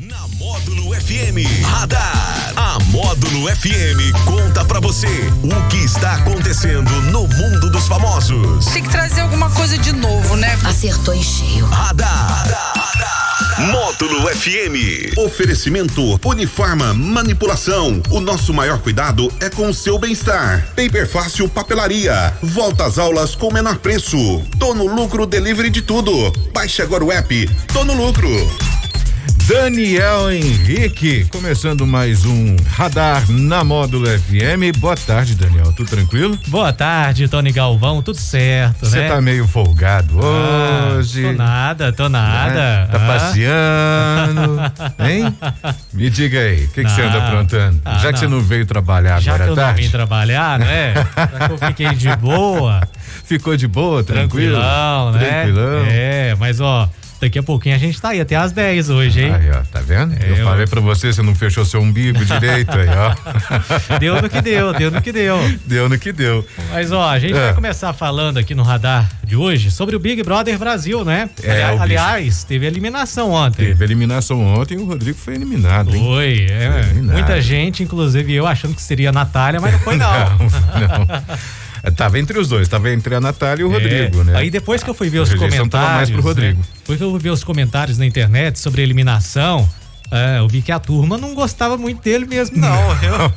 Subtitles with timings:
[0.00, 2.52] Na Módulo FM Radar.
[2.54, 5.08] A Módulo FM conta pra você
[5.42, 8.66] o que está acontecendo no mundo dos famosos.
[8.66, 10.56] Tem que trazer alguma coisa de novo, né?
[10.64, 11.66] Acertou em cheio.
[11.66, 12.44] Radar.
[13.72, 15.18] Módulo FM.
[15.18, 18.00] Oferecimento Uniforma Manipulação.
[18.10, 20.64] O nosso maior cuidado é com o seu bem-estar.
[20.76, 22.32] Paper Fácil Papelaria.
[22.40, 24.16] Volta às aulas com menor preço.
[24.60, 26.30] Tô no lucro delivery de tudo.
[26.52, 27.50] Baixe agora o app.
[27.72, 28.28] Tô no lucro.
[29.36, 34.76] Daniel Henrique, começando mais um Radar na Módulo FM.
[34.78, 35.72] Boa tarde, Daniel.
[35.72, 36.38] Tudo tranquilo?
[36.48, 38.02] Boa tarde, Tony Galvão.
[38.02, 39.08] Tudo certo, Você né?
[39.08, 41.22] tá meio folgado Ah, hoje.
[41.22, 42.54] Tô nada, tô nada.
[42.54, 42.88] né?
[42.90, 43.06] Tá Ah.
[43.06, 44.60] passeando,
[45.08, 45.34] hein?
[45.92, 47.26] Me diga aí, o que, que você anda Não.
[47.26, 47.80] aprontando?
[47.84, 48.40] Ah, Já que você não.
[48.40, 50.94] veio trabalhar Já agora que à eu não tarde, vim trabalhar, né?
[51.16, 52.80] Já que eu fiquei de boa,
[53.24, 54.56] ficou de boa, tranquilo?
[54.58, 55.42] tranquilão, né?
[55.42, 55.84] Tranquilão.
[55.88, 56.88] É, mas ó,
[57.20, 59.34] daqui a pouquinho a gente tá aí até às 10 hoje, hein?
[59.34, 60.14] Aí, ó, tá vendo?
[60.14, 63.14] É, eu eu- falei pra você, você não fechou seu umbigo direito aí, ó.
[63.98, 65.38] Deu no que deu, deu no que deu.
[65.66, 66.46] Deu no que deu.
[66.70, 67.46] Mas ó, a gente É.
[67.46, 71.28] vai começar falando aqui no radar de hoje sobre o Big Brother Brasil, né?
[71.42, 73.66] É, aliás, teve eliminação ontem.
[73.66, 76.02] Teve eliminação ontem e o Rodrigo foi eliminado, hein?
[76.02, 77.14] Foi, é, eliminado.
[77.16, 80.08] muita gente, inclusive eu, achando que seria a Natália, mas não foi não.
[80.38, 81.08] Não, não.
[81.96, 84.36] Tava entre os dois, tava entre a Natália e o É, Rodrigo, né?
[84.36, 86.10] Aí depois que eu fui ver A os tava mais comentários.
[86.10, 86.58] pro Rodrigo.
[86.58, 86.64] né?
[86.78, 89.68] Depois que eu fui ver os comentários na internet sobre a eliminação.
[90.10, 92.80] é, eu vi que a turma não gostava muito dele mesmo, não.
[93.02, 93.32] Eu-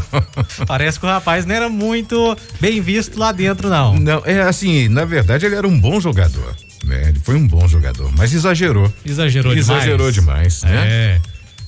[0.66, 3.94] Parece que o rapaz não era muito bem visto lá dentro, não.
[3.98, 6.54] Não, é assim, na verdade ele era um bom jogador.
[6.84, 7.08] Né?
[7.08, 8.92] Ele foi um bom jogador, mas exagerou.
[9.04, 9.82] Exagerou demais.
[9.82, 10.86] Exagerou demais, né?
[10.86, 11.20] É.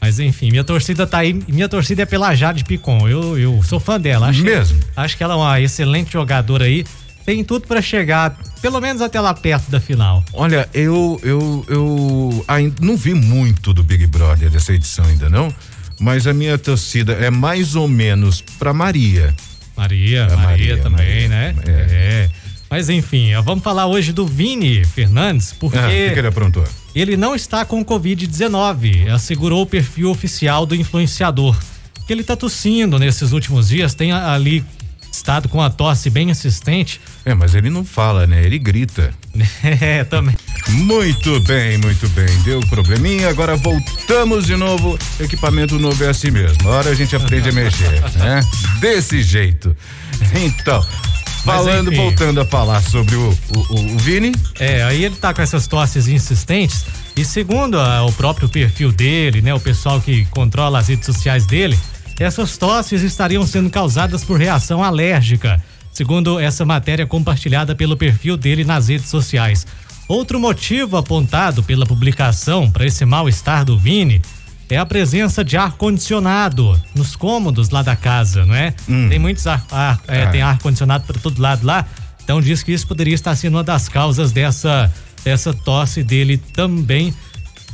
[0.00, 1.32] Mas enfim, minha torcida tá aí.
[1.48, 3.08] Minha torcida é pela Jade Picon.
[3.08, 4.28] Eu, eu sou fã dela.
[4.28, 4.78] Acho Mesmo?
[4.96, 6.84] acho que ela é uma excelente jogadora aí.
[7.26, 10.24] Tem tudo pra chegar, pelo menos até lá perto da final.
[10.32, 15.52] Olha, eu eu eu ainda não vi muito do Big Brother dessa edição ainda não,
[16.00, 19.34] mas a minha torcida é mais ou menos pra Maria.
[19.76, 21.28] Maria, É, Maria, Maria, também, Maria.
[21.28, 21.54] né?
[21.66, 21.70] É.
[21.70, 22.30] É.
[22.70, 26.64] Mas enfim, vamos falar hoje do Vini Fernandes, porque Ah, o que, que ele aprontou?
[26.94, 31.56] ele não está com Covid-19, assegurou o perfil oficial do influenciador.
[32.06, 34.64] Que ele tá tossindo nesses últimos dias, tem ali
[35.12, 37.00] estado com a tosse bem insistente.
[37.24, 38.44] É, mas ele não fala, né?
[38.44, 39.12] Ele grita.
[39.62, 40.34] É, também.
[40.68, 42.26] Muito bem, muito bem.
[42.42, 44.98] Deu probleminha, agora voltamos de novo.
[45.20, 46.68] Equipamento novo é assim mesmo.
[46.68, 48.40] Hora a gente aprende a mexer, né?
[48.80, 49.76] Desse jeito.
[50.34, 50.84] Então,
[51.44, 52.02] falando, enfim.
[52.02, 54.32] voltando a falar sobre o, o, o- Vini.
[54.58, 56.84] É, aí ele tá com essas tosses insistentes
[57.16, 61.46] e segundo ah, o próprio perfil dele, né, o pessoal que controla as redes sociais
[61.46, 61.78] dele,
[62.20, 65.62] essas tosses estariam sendo causadas por reação alérgica,
[65.92, 69.66] segundo essa matéria compartilhada pelo perfil dele nas redes sociais.
[70.08, 74.22] Outro motivo apontado pela publicação para esse mal-estar do Vini
[74.70, 78.72] é a presença de ar condicionado nos cômodos lá da casa, não é?
[79.08, 80.26] Tem muitos ar, ar- é, Ah.
[80.30, 81.86] tem ar condicionado para todo lado lá.
[82.22, 84.92] Então diz que isso poderia estar sendo uma das causas dessa
[85.24, 87.12] dessa tosse dele também.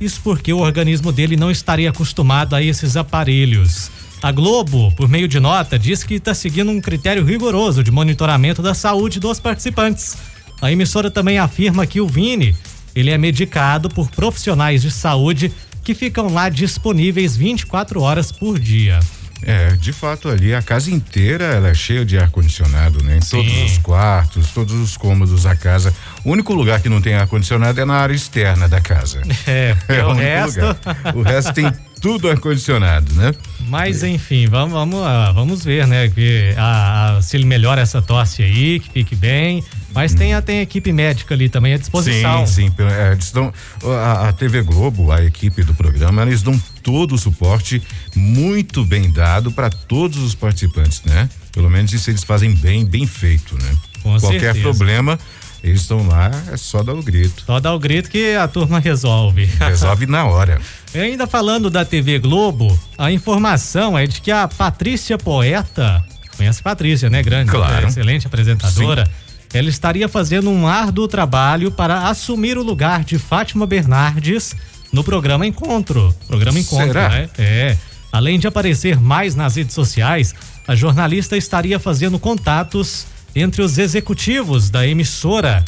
[0.00, 3.90] Isso porque o organismo dele não estaria acostumado a esses aparelhos.
[4.22, 8.60] A Globo, por meio de nota, diz que está seguindo um critério rigoroso de monitoramento
[8.62, 10.16] da saúde dos participantes.
[10.60, 12.54] A emissora também afirma que o Vini,
[12.94, 15.50] ele é medicado por profissionais de saúde
[15.90, 19.00] que ficam lá disponíveis 24 horas por dia.
[19.42, 23.16] É, de fato ali a casa inteira ela é cheia de ar condicionado, né?
[23.16, 25.92] Em todos os quartos, todos os cômodos da casa.
[26.24, 29.22] O único lugar que não tem ar condicionado é na área externa da casa.
[29.48, 30.60] É, É o único resto.
[30.60, 31.16] lugar.
[31.16, 33.34] O resto tem tudo ar condicionado, né?
[33.66, 36.08] Mas enfim, vamos, vamos, ah, vamos ver, né?
[36.08, 39.64] Que, a, a- se ele melhora essa tosse aí, que fique bem.
[39.92, 42.46] Mas tem, a- tem equipe médica ali também à disposição.
[42.46, 42.74] Sim, sim.
[42.78, 43.52] é, dão,
[43.84, 47.82] a, a TV Globo, a equipe do programa, eles dão todo o suporte
[48.14, 51.28] muito bem dado para todos os participantes, né?
[51.52, 53.76] Pelo menos isso eles fazem bem, bem feito, né?
[54.02, 54.60] Com Qualquer certeza.
[54.62, 55.18] problema,
[55.62, 57.42] eles estão lá, é só dar o grito.
[57.44, 59.44] Só dá o grito que a turma resolve.
[59.58, 60.60] Resolve na hora.
[60.94, 66.02] E ainda falando da TV Globo, a informação é de que a Patrícia Poeta,
[66.36, 67.22] conhece a Patrícia, né?
[67.22, 67.86] Grande, Claro.
[67.86, 69.10] é, excelente apresentadora.
[69.52, 74.54] Ela estaria fazendo um árduo trabalho para assumir o lugar de Fátima Bernardes
[74.92, 76.14] no programa Encontro.
[76.26, 77.08] Programa Encontro, Será?
[77.08, 77.28] né?
[77.38, 77.76] É.
[78.12, 80.34] Além de aparecer mais nas redes sociais,
[80.66, 85.64] a jornalista estaria fazendo contatos entre os executivos da emissora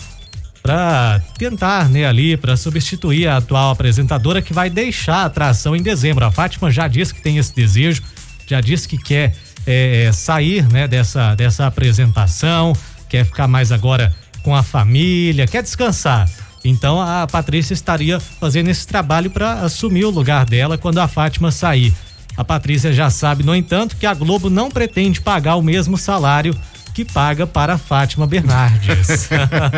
[0.62, 5.82] para tentar, né, ali, para substituir a atual apresentadora que vai deixar a atração em
[5.82, 6.24] dezembro.
[6.24, 8.02] A Fátima já disse que tem esse desejo,
[8.46, 9.34] já disse que quer
[9.66, 12.72] é, sair, né, dessa, dessa apresentação,
[13.12, 14.10] quer ficar mais agora
[14.42, 16.26] com a família, quer descansar.
[16.64, 21.50] Então a Patrícia estaria fazendo esse trabalho para assumir o lugar dela quando a Fátima
[21.50, 21.92] sair.
[22.34, 26.56] A Patrícia já sabe, no entanto, que a Globo não pretende pagar o mesmo salário
[26.94, 29.28] que paga para Fátima Bernardes.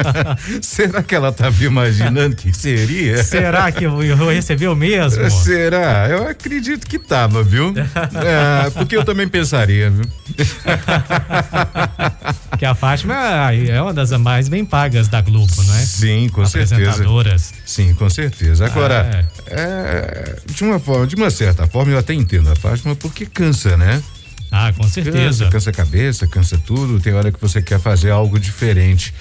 [0.61, 3.23] Será que ela estava imaginando que seria?
[3.23, 5.31] Será que eu, eu recebeu mesmo?
[5.31, 6.09] Será?
[6.09, 7.75] Eu acredito que tava, viu?
[7.77, 10.05] é, porque eu também pensaria, viu?
[12.59, 13.15] que a Fátima
[13.53, 15.81] é uma das mais bem pagas da Globo, não é?
[15.81, 17.43] Sim, com Apresentadoras.
[17.43, 17.63] certeza.
[17.67, 18.67] Sim, com certeza.
[18.67, 19.17] Agora, ah,
[19.51, 19.55] é.
[19.57, 23.77] É, de uma forma, de uma certa forma, eu até entendo a Fátima porque cansa,
[23.77, 24.03] né?
[24.57, 25.47] Ah, com certeza.
[25.47, 27.01] Cansa, cansa a cabeça, cansa tudo.
[27.01, 29.13] Tem hora que você quer fazer algo diferente.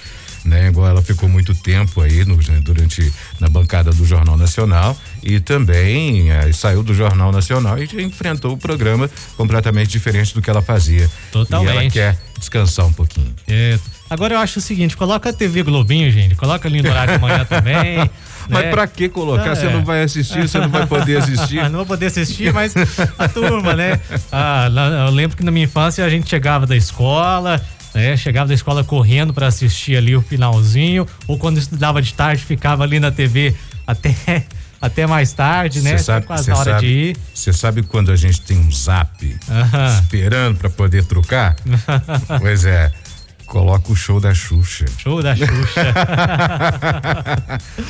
[0.46, 4.98] Né, igual ela ficou muito tempo aí no, né, durante na bancada do Jornal Nacional
[5.24, 10.50] e também é, saiu do Jornal Nacional e enfrentou o programa completamente diferente do que
[10.50, 11.10] ela fazia.
[11.32, 11.74] Totalmente.
[11.74, 13.34] E ela quer descansar um pouquinho.
[13.48, 13.80] É.
[14.14, 17.20] Agora eu acho o seguinte, coloca a TV Globinho, gente, coloca ali no horário de
[17.20, 17.98] manhã também.
[18.48, 18.70] Mas né?
[18.70, 19.54] pra que colocar?
[19.54, 19.56] É.
[19.56, 21.64] Você não vai assistir, você não vai poder assistir.
[21.72, 22.74] não vou poder assistir, mas
[23.18, 23.98] a turma, né?
[24.30, 24.68] Ah,
[25.08, 27.62] eu lembro que na minha infância a gente chegava da escola,
[27.96, 28.18] né?
[28.18, 32.84] Chegava da escola correndo para assistir ali o finalzinho, ou quando estudava de tarde ficava
[32.84, 33.56] ali na TV
[33.88, 34.14] até
[34.82, 35.98] até mais tarde, né?
[35.98, 37.18] Cê sabe, quase na hora sabe, de ir.
[37.34, 40.02] Você sabe quando a gente tem um zap uh -huh.
[40.02, 41.56] esperando para poder trocar?
[42.42, 42.92] pois é.
[43.46, 44.86] Coloca o show da Xuxa.
[44.98, 45.94] Show da Xuxa.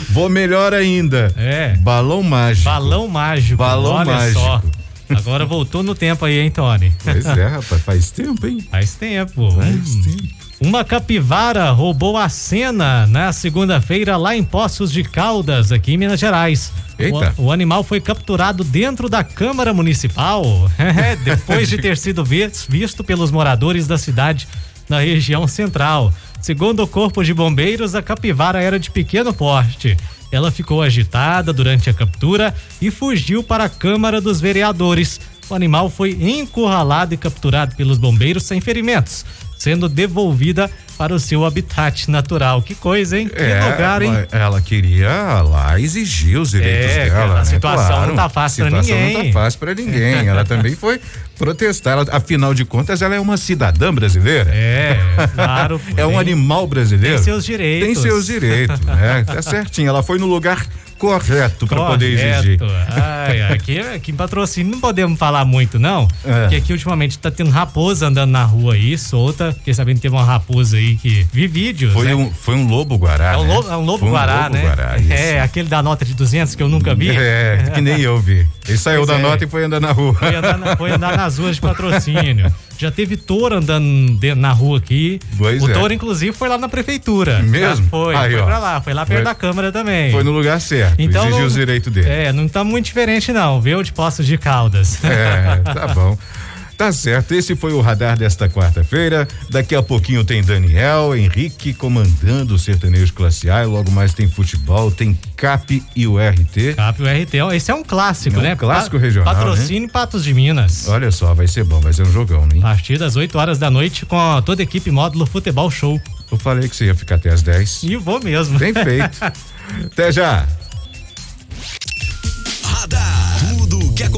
[0.09, 1.33] Vou melhor ainda.
[1.37, 1.75] É.
[1.77, 2.65] Balão mágico.
[2.65, 3.57] Balão mágico.
[3.57, 4.39] Balão Olha mágico.
[4.39, 4.61] Só.
[5.09, 6.91] Agora voltou no tempo aí, hein, Tony?
[7.03, 8.65] Pois é, rapaz, faz tempo, hein?
[8.69, 9.51] Faz tempo.
[9.51, 10.01] Faz hum.
[10.01, 10.43] tempo.
[10.61, 16.19] Uma capivara roubou a cena na segunda-feira lá em Poços de Caldas, aqui em Minas
[16.19, 16.71] Gerais.
[16.97, 17.33] Eita.
[17.37, 20.45] O, o animal foi capturado dentro da Câmara Municipal,
[21.25, 24.47] depois de ter sido visto pelos moradores da cidade
[24.93, 26.13] na região central.
[26.39, 29.97] Segundo o Corpo de Bombeiros, a capivara era de pequeno porte.
[30.31, 35.19] Ela ficou agitada durante a captura e fugiu para a Câmara dos Vereadores.
[35.49, 39.25] O animal foi encurralado e capturado pelos bombeiros sem ferimentos,
[39.57, 42.61] sendo devolvida para o seu habitat natural.
[42.61, 43.29] Que coisa, hein?
[43.33, 44.13] É, que lugar, hein?
[44.31, 47.33] Ela queria lá exigir os direitos é, dela.
[47.33, 47.45] A né?
[47.45, 49.13] situação claro, não tá fácil para ninguém.
[49.13, 50.27] Não tá fácil para ninguém.
[50.27, 50.99] ela também foi
[51.43, 51.93] protestar.
[51.93, 54.49] Ela, afinal de contas, ela é uma cidadã brasileira.
[54.53, 54.97] É,
[55.35, 55.81] claro.
[55.97, 57.15] é um animal brasileiro.
[57.15, 57.85] Tem seus direitos.
[57.85, 59.23] Tem seus direitos, né?
[59.25, 59.89] Tá certinho.
[59.89, 60.65] Ela foi no lugar
[61.03, 62.59] correto para poder exigir.
[62.89, 66.07] Ai, aqui, aqui em patrocínio não podemos falar muito, não.
[66.23, 66.41] É.
[66.41, 69.51] Porque aqui ultimamente tá tendo raposa andando na rua aí, solta.
[69.51, 71.91] Fiquei sabendo que teve uma raposa aí que vi vídeos.
[71.91, 72.15] Foi, né?
[72.15, 73.33] um, foi um lobo guará.
[73.33, 73.73] É um lobo, né?
[73.73, 74.61] é um lobo guará, um né?
[74.61, 77.09] Guará, é, aquele da nota de 200 que eu nunca vi.
[77.09, 78.47] É, que nem eu vi.
[78.65, 79.21] Ele saiu pois da é.
[79.21, 80.13] nota e foi andar na rua.
[80.13, 82.53] Foi andar, na, foi andar nas ruas de patrocínio.
[82.77, 85.19] Já teve touro andando de, na rua aqui.
[85.37, 85.73] Pois o é.
[85.73, 87.39] touro, inclusive, foi lá na prefeitura.
[87.39, 87.87] Mesmo?
[87.87, 88.45] foi, Aí, foi ó.
[88.45, 90.11] pra lá, foi lá perto foi, da Câmara também.
[90.11, 90.99] Foi no lugar certo.
[90.99, 92.09] Então, exigiu os direitos dele.
[92.09, 93.81] É, não tá muito diferente, não, viu?
[93.83, 95.03] De Poços de Caldas.
[95.03, 96.17] É, tá bom.
[96.83, 99.25] Tá certo, esse foi o radar desta quarta-feira.
[99.49, 103.63] Daqui a pouquinho tem Daniel, Henrique comandando o sertanejo classe A.
[103.63, 106.75] E logo mais tem futebol, tem CAP e o RT.
[106.75, 108.55] CAP e o RT, esse é um clássico, é um né?
[108.57, 109.33] Clássico pa regional.
[109.33, 109.93] Patrocínio né?
[109.93, 110.85] Patos de Minas.
[110.89, 112.57] Olha só, vai ser bom, vai ser um jogão, né?
[112.57, 116.01] A partir das 8 horas da noite com toda a equipe módulo Futebol Show.
[116.29, 117.83] Eu falei que você ia ficar até as 10.
[117.83, 118.59] E vou mesmo.
[118.59, 119.23] Bem feito.
[119.87, 120.45] até já.